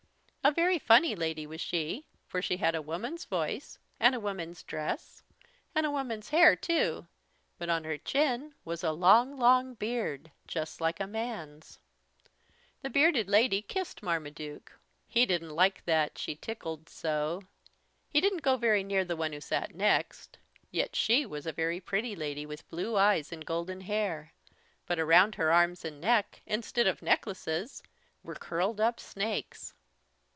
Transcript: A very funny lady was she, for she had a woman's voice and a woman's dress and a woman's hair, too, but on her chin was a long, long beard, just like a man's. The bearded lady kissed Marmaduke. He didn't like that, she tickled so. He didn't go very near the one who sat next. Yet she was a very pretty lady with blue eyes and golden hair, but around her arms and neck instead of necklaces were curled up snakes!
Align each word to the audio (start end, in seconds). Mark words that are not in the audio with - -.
A 0.43 0.51
very 0.51 0.79
funny 0.79 1.15
lady 1.15 1.45
was 1.45 1.61
she, 1.61 2.07
for 2.25 2.41
she 2.41 2.57
had 2.57 2.73
a 2.73 2.81
woman's 2.81 3.25
voice 3.25 3.77
and 3.99 4.15
a 4.15 4.19
woman's 4.19 4.63
dress 4.63 5.21
and 5.75 5.85
a 5.85 5.91
woman's 5.91 6.29
hair, 6.29 6.55
too, 6.55 7.05
but 7.59 7.69
on 7.69 7.83
her 7.83 7.95
chin 7.99 8.55
was 8.65 8.83
a 8.83 8.91
long, 8.91 9.37
long 9.37 9.75
beard, 9.75 10.31
just 10.47 10.81
like 10.81 10.99
a 10.99 11.05
man's. 11.05 11.77
The 12.81 12.89
bearded 12.89 13.29
lady 13.29 13.61
kissed 13.61 14.01
Marmaduke. 14.01 14.71
He 15.07 15.27
didn't 15.27 15.51
like 15.53 15.85
that, 15.85 16.17
she 16.17 16.35
tickled 16.35 16.89
so. 16.89 17.43
He 18.09 18.19
didn't 18.19 18.39
go 18.41 18.57
very 18.57 18.83
near 18.83 19.05
the 19.05 19.15
one 19.15 19.33
who 19.33 19.41
sat 19.41 19.75
next. 19.75 20.39
Yet 20.71 20.95
she 20.95 21.23
was 21.23 21.45
a 21.45 21.53
very 21.53 21.79
pretty 21.79 22.15
lady 22.15 22.47
with 22.47 22.67
blue 22.67 22.97
eyes 22.97 23.31
and 23.31 23.45
golden 23.45 23.81
hair, 23.81 24.33
but 24.87 24.97
around 24.97 25.35
her 25.35 25.51
arms 25.53 25.85
and 25.85 26.01
neck 26.01 26.41
instead 26.47 26.87
of 26.87 27.03
necklaces 27.03 27.83
were 28.23 28.33
curled 28.33 28.81
up 28.81 28.99
snakes! 28.99 29.75